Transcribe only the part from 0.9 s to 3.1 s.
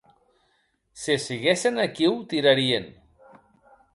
Se siguessen aquiu, tirarien.